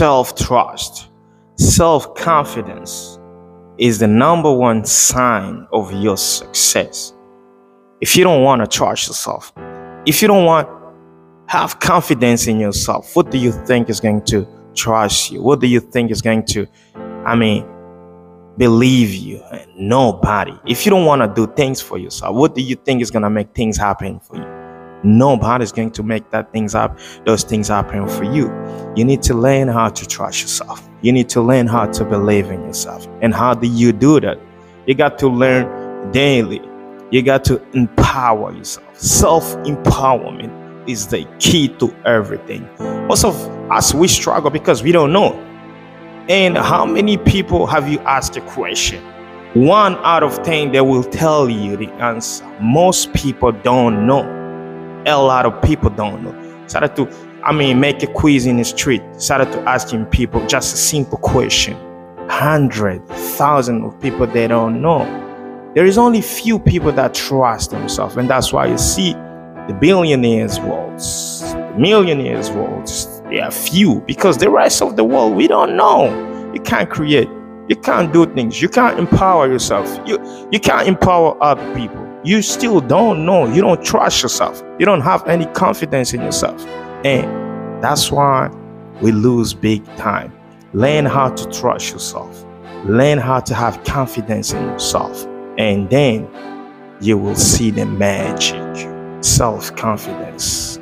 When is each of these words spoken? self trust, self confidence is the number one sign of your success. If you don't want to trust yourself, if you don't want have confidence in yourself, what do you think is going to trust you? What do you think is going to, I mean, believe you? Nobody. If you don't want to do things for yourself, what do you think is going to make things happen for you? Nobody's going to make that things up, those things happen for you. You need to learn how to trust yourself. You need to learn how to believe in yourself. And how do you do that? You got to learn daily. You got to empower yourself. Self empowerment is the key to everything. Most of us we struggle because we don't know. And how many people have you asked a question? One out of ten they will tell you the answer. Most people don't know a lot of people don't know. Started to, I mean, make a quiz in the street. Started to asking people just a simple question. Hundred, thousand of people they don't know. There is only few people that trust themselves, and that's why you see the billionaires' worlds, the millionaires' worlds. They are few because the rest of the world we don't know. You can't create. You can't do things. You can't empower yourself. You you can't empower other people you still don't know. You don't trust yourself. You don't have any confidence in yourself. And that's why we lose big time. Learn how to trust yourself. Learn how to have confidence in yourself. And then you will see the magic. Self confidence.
self 0.00 0.34
trust, 0.34 1.10
self 1.58 2.14
confidence 2.14 3.18
is 3.76 3.98
the 3.98 4.06
number 4.06 4.50
one 4.50 4.82
sign 4.82 5.66
of 5.74 5.92
your 5.92 6.16
success. 6.16 7.12
If 8.00 8.16
you 8.16 8.24
don't 8.24 8.42
want 8.42 8.62
to 8.62 8.66
trust 8.66 9.08
yourself, 9.08 9.52
if 10.06 10.22
you 10.22 10.28
don't 10.28 10.46
want 10.46 10.66
have 11.48 11.80
confidence 11.80 12.46
in 12.46 12.58
yourself, 12.58 13.14
what 13.14 13.30
do 13.30 13.36
you 13.36 13.52
think 13.66 13.90
is 13.90 14.00
going 14.00 14.24
to 14.24 14.48
trust 14.74 15.30
you? 15.30 15.42
What 15.42 15.60
do 15.60 15.66
you 15.66 15.80
think 15.80 16.10
is 16.10 16.22
going 16.22 16.46
to, 16.46 16.66
I 17.26 17.36
mean, 17.36 17.68
believe 18.56 19.10
you? 19.10 19.44
Nobody. 19.76 20.58
If 20.66 20.86
you 20.86 20.90
don't 20.90 21.04
want 21.04 21.20
to 21.20 21.28
do 21.28 21.52
things 21.52 21.82
for 21.82 21.98
yourself, 21.98 22.34
what 22.34 22.54
do 22.54 22.62
you 22.62 22.76
think 22.76 23.02
is 23.02 23.10
going 23.10 23.24
to 23.24 23.28
make 23.28 23.54
things 23.54 23.76
happen 23.76 24.18
for 24.18 24.36
you? 24.36 24.48
Nobody's 25.04 25.72
going 25.72 25.90
to 25.90 26.02
make 26.02 26.30
that 26.30 26.54
things 26.54 26.74
up, 26.74 26.98
those 27.26 27.44
things 27.44 27.68
happen 27.68 28.08
for 28.08 28.24
you. 28.24 28.48
You 28.96 29.04
need 29.04 29.22
to 29.22 29.34
learn 29.34 29.68
how 29.68 29.88
to 29.88 30.06
trust 30.06 30.42
yourself. 30.42 30.88
You 31.02 31.12
need 31.12 31.28
to 31.30 31.40
learn 31.40 31.66
how 31.66 31.86
to 31.86 32.04
believe 32.04 32.50
in 32.50 32.60
yourself. 32.64 33.06
And 33.22 33.34
how 33.34 33.54
do 33.54 33.66
you 33.66 33.92
do 33.92 34.20
that? 34.20 34.38
You 34.86 34.94
got 34.94 35.18
to 35.20 35.28
learn 35.28 36.10
daily. 36.12 36.60
You 37.10 37.22
got 37.22 37.44
to 37.44 37.62
empower 37.72 38.52
yourself. 38.52 38.98
Self 38.98 39.54
empowerment 39.58 40.88
is 40.88 41.06
the 41.06 41.24
key 41.38 41.68
to 41.78 41.94
everything. 42.04 42.68
Most 43.06 43.24
of 43.24 43.34
us 43.70 43.94
we 43.94 44.08
struggle 44.08 44.50
because 44.50 44.82
we 44.82 44.92
don't 44.92 45.12
know. 45.12 45.34
And 46.28 46.56
how 46.56 46.84
many 46.84 47.16
people 47.16 47.66
have 47.66 47.88
you 47.88 47.98
asked 48.00 48.36
a 48.36 48.40
question? 48.42 49.02
One 49.54 49.96
out 49.96 50.22
of 50.22 50.42
ten 50.42 50.72
they 50.72 50.80
will 50.80 51.04
tell 51.04 51.48
you 51.48 51.76
the 51.76 51.88
answer. 51.94 52.44
Most 52.60 53.12
people 53.14 53.52
don't 53.52 54.06
know 54.06 54.40
a 55.06 55.16
lot 55.16 55.46
of 55.46 55.62
people 55.62 55.90
don't 55.90 56.22
know. 56.22 56.39
Started 56.70 56.94
to, 56.94 57.08
I 57.42 57.52
mean, 57.52 57.80
make 57.80 58.00
a 58.04 58.06
quiz 58.06 58.46
in 58.46 58.58
the 58.58 58.64
street. 58.64 59.02
Started 59.16 59.50
to 59.50 59.60
asking 59.62 60.06
people 60.06 60.46
just 60.46 60.72
a 60.72 60.76
simple 60.76 61.18
question. 61.18 61.76
Hundred, 62.28 63.04
thousand 63.08 63.82
of 63.82 64.00
people 64.00 64.24
they 64.28 64.46
don't 64.46 64.80
know. 64.80 65.04
There 65.74 65.84
is 65.84 65.98
only 65.98 66.22
few 66.22 66.60
people 66.60 66.92
that 66.92 67.12
trust 67.12 67.72
themselves, 67.72 68.16
and 68.16 68.30
that's 68.30 68.52
why 68.52 68.66
you 68.66 68.78
see 68.78 69.14
the 69.14 69.76
billionaires' 69.80 70.60
worlds, 70.60 71.40
the 71.54 71.74
millionaires' 71.76 72.52
worlds. 72.52 73.20
They 73.22 73.40
are 73.40 73.50
few 73.50 74.00
because 74.06 74.38
the 74.38 74.48
rest 74.48 74.80
of 74.80 74.94
the 74.94 75.02
world 75.02 75.34
we 75.34 75.48
don't 75.48 75.76
know. 75.76 76.04
You 76.54 76.60
can't 76.60 76.88
create. 76.88 77.28
You 77.68 77.74
can't 77.74 78.12
do 78.12 78.32
things. 78.32 78.62
You 78.62 78.68
can't 78.68 78.96
empower 78.96 79.48
yourself. 79.48 79.88
You 80.06 80.20
you 80.52 80.60
can't 80.60 80.86
empower 80.86 81.36
other 81.42 81.66
people 81.74 82.09
you 82.24 82.42
still 82.42 82.80
don't 82.80 83.24
know. 83.24 83.46
You 83.46 83.62
don't 83.62 83.82
trust 83.84 84.22
yourself. 84.22 84.62
You 84.78 84.86
don't 84.86 85.00
have 85.00 85.26
any 85.26 85.46
confidence 85.46 86.12
in 86.12 86.20
yourself. 86.20 86.64
And 87.04 87.82
that's 87.82 88.10
why 88.10 88.50
we 89.00 89.12
lose 89.12 89.54
big 89.54 89.84
time. 89.96 90.32
Learn 90.72 91.06
how 91.06 91.30
to 91.30 91.50
trust 91.50 91.92
yourself. 91.92 92.44
Learn 92.84 93.18
how 93.18 93.40
to 93.40 93.54
have 93.54 93.82
confidence 93.84 94.52
in 94.52 94.62
yourself. 94.62 95.26
And 95.58 95.88
then 95.90 96.28
you 97.00 97.16
will 97.18 97.36
see 97.36 97.70
the 97.70 97.86
magic. 97.86 98.88
Self 99.22 99.74
confidence. 99.76 100.79